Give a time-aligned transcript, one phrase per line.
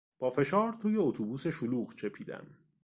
[0.19, 2.47] با فشار توی اتوبوس شلوغ چپیدم.